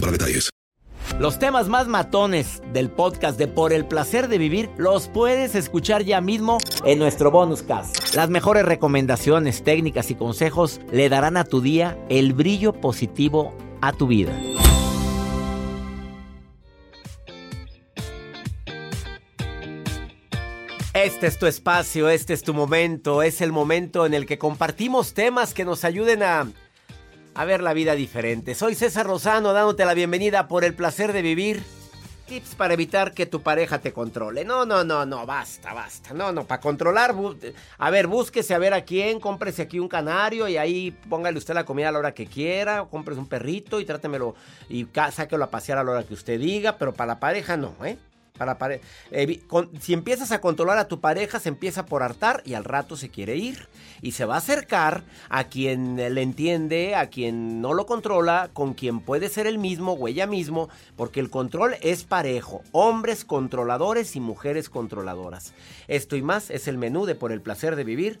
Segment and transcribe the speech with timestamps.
[0.00, 0.50] para detalles.
[1.18, 6.02] Los temas más matones del podcast de Por el placer de vivir los puedes escuchar
[6.02, 8.14] ya mismo en nuestro bonus cast.
[8.14, 13.92] Las mejores recomendaciones, técnicas y consejos le darán a tu día el brillo positivo a
[13.92, 14.32] tu vida.
[20.94, 25.12] Este es tu espacio, este es tu momento, es el momento en el que compartimos
[25.12, 26.46] temas que nos ayuden a,
[27.34, 28.54] a ver la vida diferente.
[28.54, 31.62] Soy César Rosano dándote la bienvenida por el placer de vivir.
[32.26, 34.46] Tips para evitar que tu pareja te controle.
[34.46, 36.14] No, no, no, no, basta, basta.
[36.14, 37.14] No, no, para controlar,
[37.76, 41.52] a ver, búsquese a ver a quién, cómprese aquí un canario y ahí póngale usted
[41.52, 44.34] la comida a la hora que quiera, cómprese un perrito y trátemelo
[44.70, 47.74] y sáquelo a pasear a la hora que usted diga, pero para la pareja no,
[47.84, 47.98] ¿eh?
[48.36, 48.58] Para
[49.80, 53.08] si empiezas a controlar a tu pareja, se empieza por hartar y al rato se
[53.08, 53.68] quiere ir.
[54.02, 58.74] Y se va a acercar a quien le entiende, a quien no lo controla, con
[58.74, 62.64] quien puede ser el mismo o ella mismo, porque el control es parejo.
[62.72, 65.54] Hombres controladores y mujeres controladoras.
[65.86, 68.20] Esto y más es el menú de Por el placer de vivir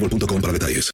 [0.00, 0.90] boostmobile.com para detalles.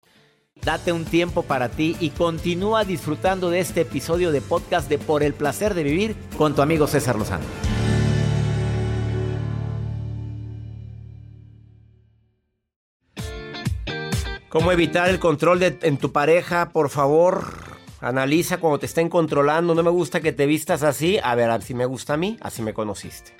[0.62, 5.22] Date un tiempo para ti y continúa disfrutando de este episodio de podcast de Por
[5.22, 7.44] el placer de vivir con tu amigo César Lozano.
[14.50, 16.70] ¿Cómo evitar el control de, en tu pareja?
[16.70, 17.54] Por favor,
[18.00, 19.76] analiza cuando te estén controlando.
[19.76, 21.18] No me gusta que te vistas así.
[21.22, 23.32] A ver, a ver si me gusta a mí, así me conociste.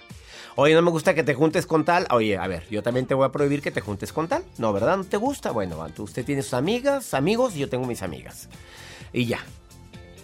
[0.63, 2.07] Oye, no me gusta que te juntes con tal.
[2.11, 4.45] Oye, a ver, yo también te voy a prohibir que te juntes con tal.
[4.59, 4.99] No, ¿verdad?
[4.99, 5.53] ¿No te gusta?
[5.53, 8.51] Bueno, usted tiene sus amigas, amigos y yo tengo mis amigas.
[9.11, 9.39] Y ya.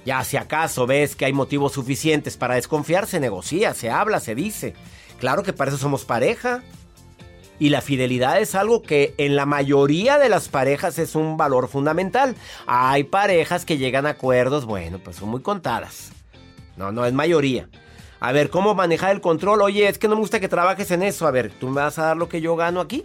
[0.05, 4.35] Ya, si acaso ves que hay motivos suficientes para desconfiar, se negocia, se habla, se
[4.35, 4.75] dice.
[5.21, 6.63] Claro que para eso somos pareja.
[7.59, 11.67] Y la fidelidad es algo que en la mayoría de las parejas es un valor
[11.67, 12.37] fundamental.
[12.67, 16.13] Hay parejas que llegan a acuerdos, bueno, pues son muy contadas.
[16.77, 17.71] No, no es mayoría.
[18.21, 19.63] A ver, ¿cómo manejar el control?
[19.63, 21.27] Oye, es que no me gusta que trabajes en eso.
[21.27, 23.05] A ver, ¿tú me vas a dar lo que yo gano aquí?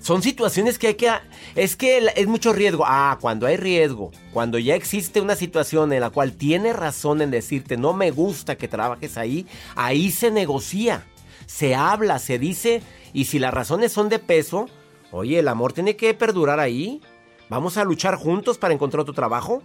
[0.00, 1.10] Son situaciones que hay que...
[1.54, 2.84] Es que es mucho riesgo.
[2.86, 7.30] Ah, cuando hay riesgo, cuando ya existe una situación en la cual tiene razón en
[7.30, 9.46] decirte no me gusta que trabajes ahí,
[9.76, 11.04] ahí se negocia,
[11.46, 12.82] se habla, se dice,
[13.12, 14.68] y si las razones son de peso,
[15.12, 17.00] oye, el amor tiene que perdurar ahí.
[17.48, 19.62] Vamos a luchar juntos para encontrar otro trabajo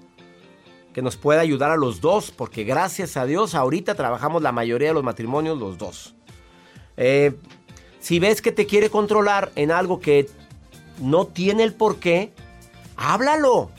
[0.96, 4.88] que nos pueda ayudar a los dos, porque gracias a Dios ahorita trabajamos la mayoría
[4.88, 6.16] de los matrimonios los dos.
[6.96, 7.36] Eh,
[8.00, 10.30] si ves que te quiere controlar en algo que
[11.02, 12.32] no tiene el por qué,
[12.96, 13.72] háblalo.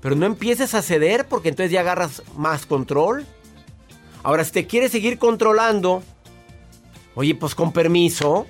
[0.00, 3.26] Pero no empieces a ceder porque entonces ya agarras más control.
[4.22, 6.04] Ahora, si te quiere seguir controlando,
[7.16, 8.46] oye, pues con permiso,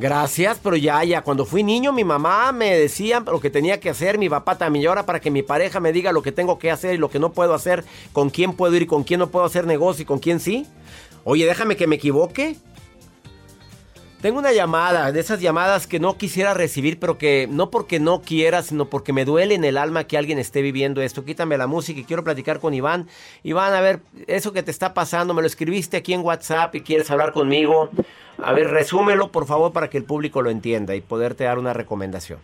[0.00, 3.90] Gracias, pero ya, ya, cuando fui niño mi mamá me decía lo que tenía que
[3.90, 6.58] hacer, mi papá también, y ahora para que mi pareja me diga lo que tengo
[6.58, 9.20] que hacer y lo que no puedo hacer, con quién puedo ir y con quién
[9.20, 10.66] no puedo hacer negocio y con quién sí.
[11.24, 12.56] Oye, déjame que me equivoque.
[14.20, 18.20] Tengo una llamada, de esas llamadas que no quisiera recibir, pero que no porque no
[18.20, 21.24] quiera, sino porque me duele en el alma que alguien esté viviendo esto.
[21.24, 23.06] Quítame la música y quiero platicar con Iván.
[23.44, 26.82] Iván, a ver, eso que te está pasando, me lo escribiste aquí en WhatsApp y
[26.82, 27.88] quieres hablar conmigo.
[28.36, 31.72] A ver, resúmelo, por favor, para que el público lo entienda y poderte dar una
[31.72, 32.40] recomendación.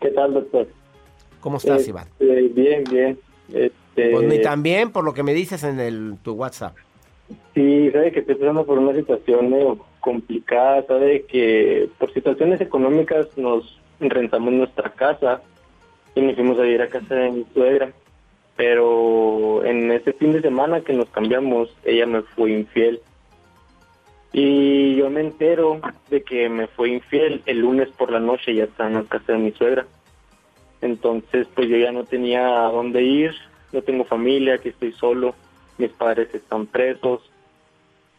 [0.00, 0.68] ¿Qué tal, doctor?
[1.40, 2.06] ¿Cómo estás, Iván?
[2.20, 3.18] bien, bien.
[3.52, 4.12] Este...
[4.12, 6.76] Pues ni tan bien por lo que me dices en el, tu WhatsApp.
[7.54, 14.52] Sí, sabe que estoy por una situación complicada, sabe que por situaciones económicas nos rentamos
[14.52, 15.42] nuestra casa
[16.14, 17.92] y nos fuimos a ir a casa de mi suegra.
[18.56, 23.00] Pero en ese fin de semana que nos cambiamos, ella me fue infiel.
[24.32, 28.64] Y yo me entero de que me fue infiel el lunes por la noche, ya
[28.64, 29.86] está en la casa de mi suegra.
[30.80, 33.32] Entonces, pues yo ya no tenía a dónde ir,
[33.72, 35.34] no tengo familia, que estoy solo,
[35.78, 37.22] mis padres están presos.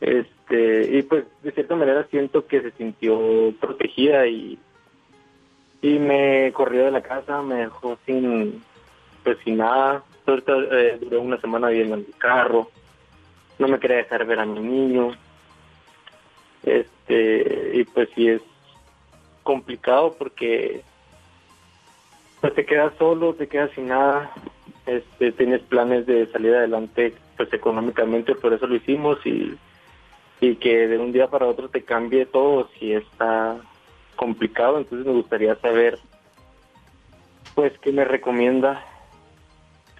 [0.01, 4.59] Este, y pues de cierta manera siento que se sintió protegida y,
[5.81, 8.63] y me corrió de la casa, me dejó sin,
[9.23, 10.03] pues sin nada.
[10.25, 12.69] Ahorita eh, duré una semana viviendo en mi carro,
[13.59, 15.11] no me quería dejar ver a mi niño
[16.63, 18.41] este, y pues sí es
[19.43, 20.81] complicado porque
[22.39, 24.31] pues te quedas solo, te quedas sin nada,
[24.85, 29.55] este, tienes planes de salir adelante pues económicamente, por eso lo hicimos y,
[30.39, 33.57] y que de un día para otro te cambie todo, si está
[34.15, 35.99] complicado, entonces me gustaría saber
[37.55, 38.83] pues qué me recomienda,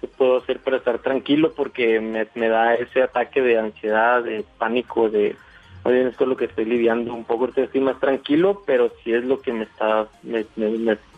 [0.00, 4.44] qué puedo hacer para estar tranquilo porque me, me da ese ataque de ansiedad, de
[4.58, 5.36] pánico, de
[5.84, 9.40] Oye, es lo que estoy lidiando un poco, estoy más tranquilo, pero sí es lo
[9.40, 10.46] que me está, me,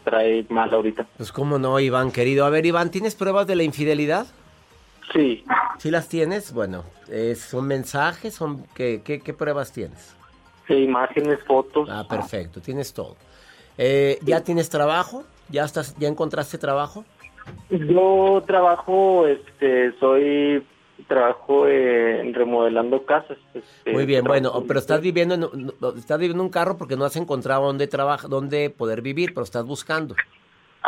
[0.02, 1.06] trae mal ahorita.
[1.16, 2.44] Pues cómo no, Iván, querido.
[2.44, 4.26] A ver, Iván, ¿tienes pruebas de la infidelidad?
[5.12, 5.44] Sí.
[5.78, 6.52] ¿Sí las tienes?
[6.52, 6.84] Bueno,
[7.36, 8.34] ¿son mensajes?
[8.34, 10.16] son ¿qué, qué, pruebas tienes?
[10.66, 11.88] Sí, imágenes, fotos.
[11.90, 13.16] Ah, perfecto, tienes todo.
[13.78, 15.24] Eh, ¿Ya tienes trabajo?
[15.48, 17.04] ¿Ya estás, ya encontraste trabajo?
[17.70, 20.64] Yo trabajo, este, soy
[21.06, 23.38] trabajo en remodelando casas.
[23.54, 27.16] Este, Muy bien, bueno, pero estás viviendo en, estás viviendo un carro porque no has
[27.16, 30.16] encontrado dónde trabajar, dónde poder vivir, pero estás buscando.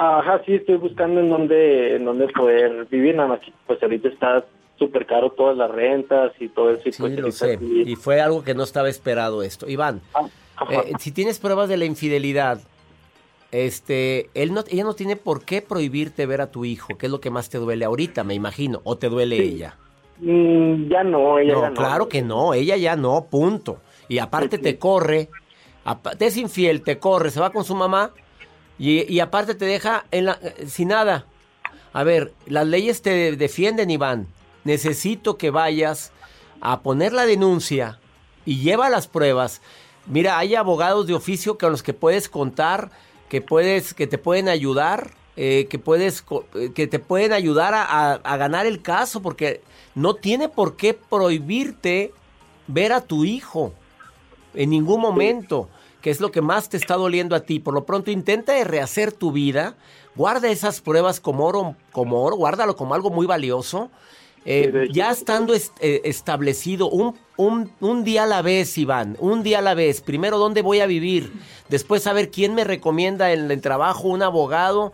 [0.01, 4.09] Ajá, sí, estoy buscando en dónde, en dónde poder vivir, nada más que pues ahorita
[4.09, 4.45] está
[4.79, 6.89] súper caro todas las rentas y todo eso.
[6.89, 9.69] Y sí, pues, lo sé, y fue algo que no estaba esperado esto.
[9.69, 10.29] Iván, ah,
[10.71, 12.61] eh, si tienes pruebas de la infidelidad,
[13.51, 17.13] este, él no, ella no tiene por qué prohibirte ver a tu hijo, que es
[17.13, 19.79] lo que más te duele ahorita, me imagino, o te duele ella.
[20.21, 21.75] Mm, ya no, ella ya no.
[21.75, 23.79] Claro que no, ella ya no, punto.
[24.07, 25.29] Y aparte te corre,
[26.17, 28.13] te es infiel, te corre, se va con su mamá
[28.79, 31.27] y, aparte te deja en la, sin nada.
[31.93, 34.29] A ver, las leyes te defienden, Iván.
[34.65, 36.13] Necesito que vayas
[36.61, 37.99] a poner la denuncia
[38.45, 39.61] y lleva las pruebas.
[40.07, 42.91] Mira, hay abogados de oficio con los que puedes contar,
[43.29, 46.25] que puedes, que te pueden ayudar, eh, que puedes,
[46.55, 49.63] eh, que te pueden ayudar a ganar el caso, porque
[49.95, 52.13] no tiene por qué prohibirte
[52.69, 53.73] ver a tu hijo
[54.55, 55.69] en ningún momento,
[56.01, 57.61] que es lo que más te está doliendo a ti.
[57.61, 59.75] Por lo pronto intenta rehacer tu vida,
[60.15, 63.91] guarda esas pruebas como oro, como oro, guárdalo como algo muy valioso.
[64.45, 69.63] Eh, ya estando eh, establecido un, un, día a la vez, Iván, un día a
[69.63, 70.01] la vez.
[70.01, 71.33] Primero, ¿dónde voy a vivir?
[71.69, 74.93] Después, saber quién me recomienda en el trabajo, un abogado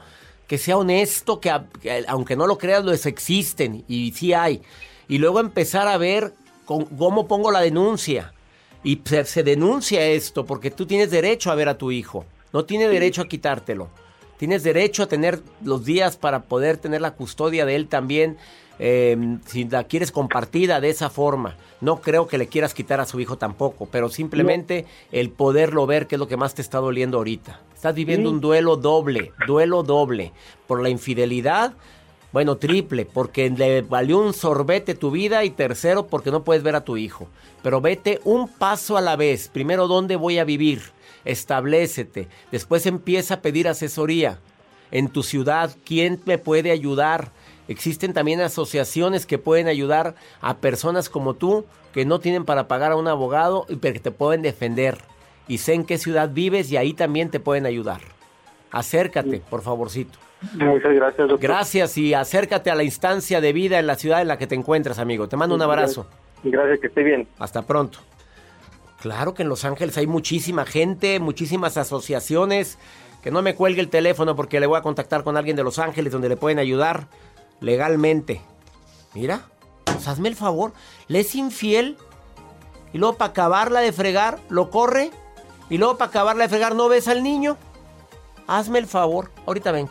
[0.49, 1.53] que sea honesto, que,
[2.09, 4.63] aunque no lo creas, los existen y sí hay
[5.09, 6.33] y luego empezar a ver
[6.65, 8.33] cómo pongo la denuncia.
[8.85, 12.87] Y se, denuncia esto porque tú tienes derecho a ver a tu hijo, no tiene
[12.87, 13.89] derecho a quitártelo.
[14.37, 18.37] Tienes derecho a tener los días para poder tener la custodia de él también,
[18.79, 21.57] em, si la quieres compartida de esa forma.
[21.81, 26.07] No creo que le quieras quitar a su hijo tampoco, pero simplemente el poderlo ver,
[26.07, 27.61] que es lo que más te está doliendo ahorita.
[27.75, 30.33] Estás viviendo un duelo doble, duelo doble,
[30.67, 31.75] por la infidelidad
[32.35, 36.75] bueno, triple, porque le valió un sorbete tu vida y tercero, porque no puedes ver
[36.75, 37.29] a tu hijo.
[37.63, 39.47] Pero vete un paso a la vez.
[39.47, 40.83] Primero, ¿dónde voy a vivir?
[41.25, 42.27] Establecete.
[42.51, 44.41] Después empieza a pedir asesoría.
[44.91, 47.31] En tu ciudad, ¿quién me puede ayudar?
[47.69, 52.91] Existen también asociaciones que pueden ayudar a personas como tú que no tienen para pagar
[52.91, 54.99] a un abogado y que te pueden defender.
[55.47, 58.01] Y sé en qué ciudad vives y ahí también te pueden ayudar.
[58.73, 60.19] Acércate, por favorcito.
[60.53, 61.41] Muchas gracias, doctor.
[61.41, 64.55] Gracias y acércate a la instancia de vida en la ciudad en la que te
[64.55, 65.29] encuentras, amigo.
[65.29, 66.07] Te mando un abrazo.
[66.43, 67.27] Gracias, que esté bien.
[67.39, 67.99] Hasta pronto.
[69.01, 72.79] Claro que en Los Ángeles hay muchísima gente, muchísimas asociaciones.
[73.23, 75.79] Que no me cuelgue el teléfono porque le voy a contactar con alguien de Los
[75.79, 77.09] Ángeles donde le pueden ayudar
[77.61, 78.43] legalmente.
[79.15, 79.43] Mira,
[79.85, 80.73] pues hazme el favor,
[81.09, 81.97] le es infiel
[82.93, 85.11] y luego para acabarla de fregar lo corre
[85.71, 87.57] y luego para acabarla de fregar no ves al niño.
[88.47, 89.91] Hazme el favor, ahorita vengo.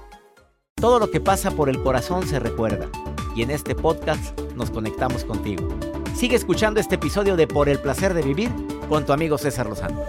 [0.81, 2.89] Todo lo que pasa por el corazón se recuerda.
[3.35, 5.69] Y en este podcast nos conectamos contigo.
[6.15, 8.49] Sigue escuchando este episodio de Por el placer de vivir
[8.89, 10.01] con tu amigo César Lozano.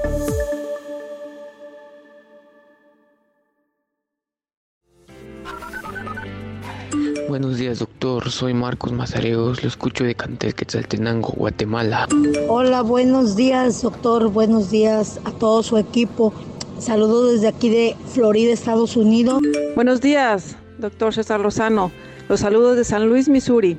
[7.29, 8.31] Buenos días, doctor.
[8.31, 9.63] Soy Marcos Mazareos.
[9.63, 12.09] Lo escucho de Cantel Quetzaltenango, Guatemala.
[12.49, 14.31] Hola, buenos días, doctor.
[14.31, 16.33] Buenos días a todo su equipo.
[16.79, 19.41] Saludos desde aquí de Florida, Estados Unidos.
[19.77, 21.91] Buenos días, doctor César Lozano.
[22.29, 23.79] Los saludos de San Luis, Missouri.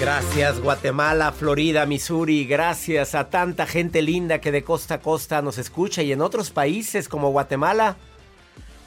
[0.00, 2.44] Gracias Guatemala, Florida, Missouri.
[2.44, 6.50] Gracias a tanta gente linda que de costa a costa nos escucha y en otros
[6.50, 7.96] países como Guatemala.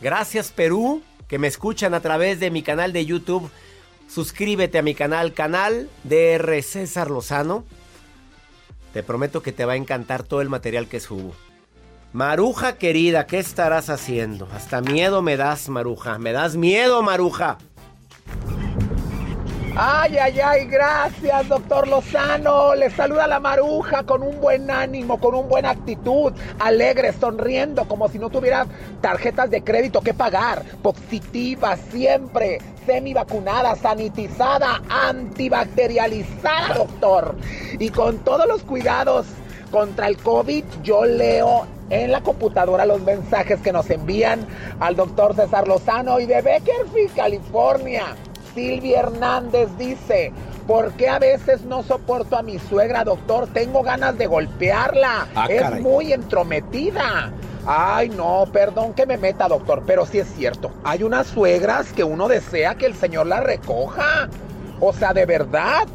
[0.01, 3.49] Gracias Perú, que me escuchan a través de mi canal de YouTube.
[4.09, 7.63] Suscríbete a mi canal, canal DR César Lozano.
[8.91, 11.33] Te prometo que te va a encantar todo el material que subo.
[12.15, 14.47] Maruja querida, ¿qué estarás haciendo?
[14.55, 16.17] Hasta miedo me das, Maruja.
[16.17, 17.57] Me das miedo, Maruja.
[19.75, 22.73] Ay, ay, ay, gracias, doctor Lozano.
[22.73, 28.07] Le saluda la maruja con un buen ánimo, con un buena actitud, alegre, sonriendo, como
[28.07, 28.65] si no tuviera
[29.01, 30.63] tarjetas de crédito que pagar.
[30.81, 37.35] Positiva siempre, semi vacunada, sanitizada, antibacterializada, doctor.
[37.77, 39.25] Y con todos los cuidados
[39.69, 44.45] contra el COVID, yo leo en la computadora los mensajes que nos envían
[44.79, 48.15] al doctor César Lozano y de Beckerfield, California.
[48.53, 50.31] Silvia Hernández dice,
[50.65, 53.47] ¿por qué a veces no soporto a mi suegra, doctor?
[53.47, 55.27] Tengo ganas de golpearla.
[55.35, 55.81] Ah, es caray.
[55.81, 57.31] muy entrometida.
[57.67, 60.71] Ay, no, perdón que me meta, doctor, pero sí es cierto.
[60.83, 64.29] Hay unas suegras que uno desea que el Señor las recoja.
[64.79, 65.87] O sea, de verdad.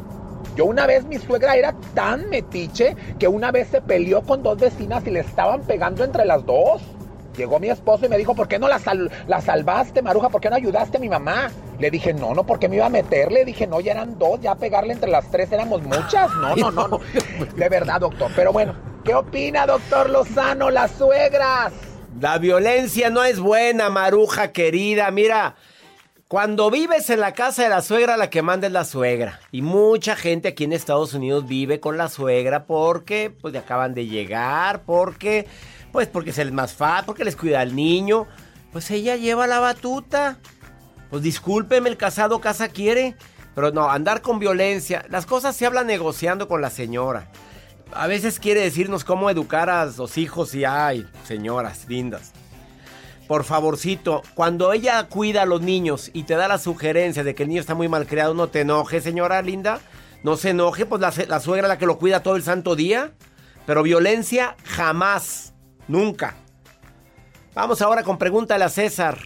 [0.55, 4.57] Yo una vez mi suegra era tan metiche que una vez se peleó con dos
[4.57, 6.81] vecinas y le estaban pegando entre las dos.
[7.37, 10.27] Llegó mi esposo y me dijo, ¿por qué no la, sal- la salvaste, Maruja?
[10.29, 11.49] ¿Por qué no ayudaste a mi mamá?
[11.79, 13.31] Le dije, no, no, porque me iba a meter.
[13.31, 16.29] Le dije, no, ya eran dos, ya pegarle entre las tres éramos muchas.
[16.35, 16.99] No, no, no, no.
[17.55, 18.29] De verdad, doctor.
[18.35, 21.71] Pero bueno, ¿qué opina, doctor Lozano, las suegras?
[22.19, 25.09] La violencia no es buena, Maruja querida.
[25.11, 25.55] Mira,
[26.31, 29.41] cuando vives en la casa de la suegra, la que manda es la suegra.
[29.51, 34.07] Y mucha gente aquí en Estados Unidos vive con la suegra porque pues acaban de
[34.07, 35.45] llegar, porque
[35.91, 38.27] pues porque es el más fácil, porque les cuida al niño.
[38.71, 40.37] Pues ella lleva la batuta.
[41.09, 43.17] Pues discúlpeme, el casado casa quiere.
[43.53, 45.03] Pero no, andar con violencia.
[45.09, 47.29] Las cosas se hablan negociando con la señora.
[47.91, 52.31] A veces quiere decirnos cómo educar a los hijos y ay, señoras lindas.
[53.27, 57.43] Por favorcito, cuando ella cuida a los niños y te da la sugerencia de que
[57.43, 59.79] el niño está muy mal criado, no te enojes, señora linda.
[60.23, 62.75] No se enoje, pues la, la suegra es la que lo cuida todo el santo
[62.75, 63.11] día.
[63.65, 65.53] Pero violencia jamás,
[65.87, 66.35] nunca.
[67.53, 69.17] Vamos ahora con pregúntale a César.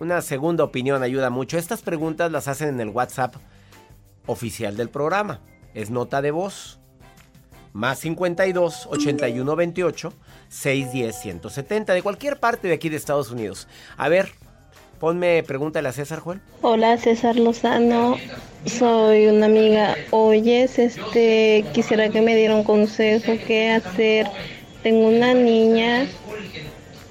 [0.00, 1.58] Una segunda opinión ayuda mucho.
[1.58, 3.34] Estas preguntas las hacen en el WhatsApp
[4.26, 5.40] oficial del programa.
[5.74, 6.77] Es nota de voz.
[7.72, 10.12] Más 52 81 28
[10.48, 13.68] 610 170 de cualquier parte de aquí de Estados Unidos.
[13.96, 14.30] A ver,
[14.98, 16.40] ponme pregúntale a César Juan.
[16.62, 18.16] Hola César Lozano,
[18.66, 19.94] soy una amiga.
[20.10, 24.26] Oyes, este, quisiera que me diera un consejo qué hacer.
[24.82, 26.06] Tengo una niña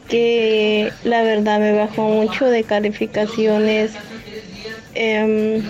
[0.09, 3.91] que la verdad me bajó mucho de calificaciones.
[4.95, 5.61] em,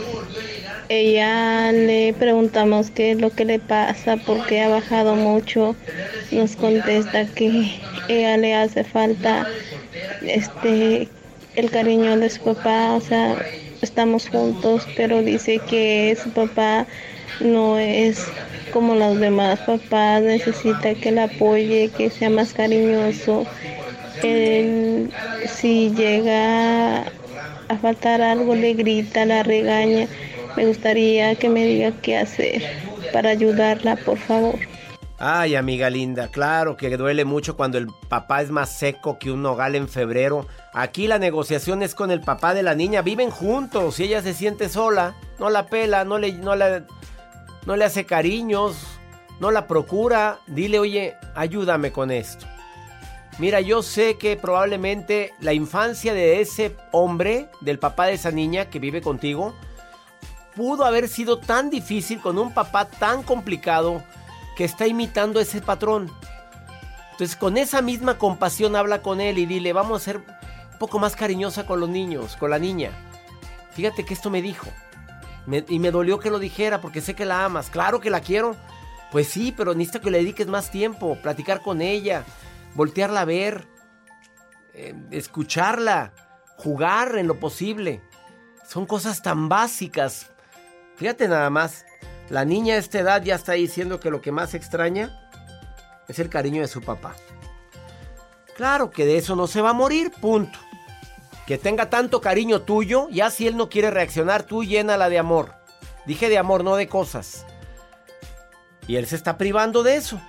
[0.90, 5.76] ella le preguntamos qué es lo que le pasa, porque ha bajado mucho.
[6.32, 7.72] Nos contesta que
[8.08, 9.48] ella le hace falta
[10.22, 11.08] este
[11.56, 13.36] el cariño de su papá, o sea,
[13.82, 16.86] estamos juntos, pero dice que su papá
[17.40, 18.28] no es
[18.72, 23.46] como los demás papás, necesita que la apoye, que sea más cariñoso.
[24.22, 27.02] si llega
[27.70, 30.08] a faltar algo, le grita, la regaña.
[30.58, 32.64] Me gustaría que me diga qué hacer
[33.14, 34.56] para ayudarla, por favor.
[35.20, 39.44] Ay, amiga linda, claro que duele mucho cuando el papá es más seco que un
[39.44, 40.48] nogal en febrero.
[40.74, 44.34] Aquí la negociación es con el papá de la niña, viven juntos y ella se
[44.34, 48.78] siente sola, no la pela, no le, no no le hace cariños,
[49.40, 50.40] no la procura.
[50.48, 52.48] Dile, oye, ayúdame con esto.
[53.38, 58.72] Mira, yo sé que probablemente la infancia de ese hombre, del papá de esa niña
[58.72, 59.54] que vive contigo,
[60.58, 64.04] pudo haber sido tan difícil con un papá tan complicado
[64.58, 66.12] que está imitando ese patrón.
[67.12, 70.98] Entonces con esa misma compasión habla con él y dile, vamos a ser un poco
[70.98, 72.90] más cariñosa con los niños, con la niña.
[73.74, 74.68] Fíjate que esto me dijo.
[75.68, 77.70] y me dolió que lo dijera porque sé que la amas.
[77.70, 78.56] Claro que la quiero.
[79.12, 82.26] Pues sí, pero necesito que le dediques más tiempo, platicar con ella,
[82.74, 83.68] voltearla a ver,
[84.74, 86.14] eh, escucharla,
[86.58, 88.02] jugar en lo posible.
[88.68, 90.32] Son cosas tan básicas.
[90.98, 91.86] Fíjate nada más.
[92.30, 95.18] La niña a esta edad ya está diciendo que lo que más extraña
[96.10, 97.16] es el cariño de su papá.
[98.56, 100.60] Claro que de eso no se va a morir, punto.
[101.46, 105.54] Que tenga tanto cariño tuyo, ya si él no quiere reaccionar, tú llénala de amor.
[106.06, 107.46] Dije de amor, no de cosas.
[108.88, 110.20] Y él se está privando de eso.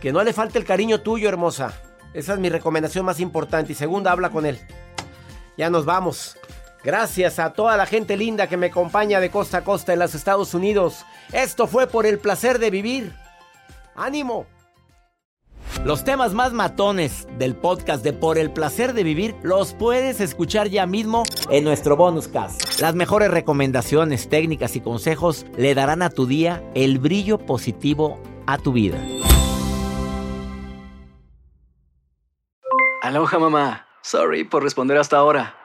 [0.00, 1.72] Que no le falte el cariño tuyo, hermosa.
[2.12, 3.72] Esa es mi recomendación más importante.
[3.72, 4.60] Y segunda, habla con él.
[5.56, 6.36] Ya nos vamos.
[6.84, 10.14] Gracias a toda la gente linda que me acompaña de costa a costa en los
[10.14, 11.06] Estados Unidos.
[11.32, 13.14] Esto fue por el placer de vivir.
[13.96, 14.46] ¡Ánimo!
[15.82, 20.68] Los temas más matones del podcast de Por el placer de vivir los puedes escuchar
[20.68, 22.80] ya mismo en nuestro bonus cast.
[22.80, 28.58] Las mejores recomendaciones, técnicas y consejos le darán a tu día el brillo positivo a
[28.58, 28.98] tu vida.
[33.00, 33.86] Aloha mamá.
[34.02, 35.63] Sorry por responder hasta ahora.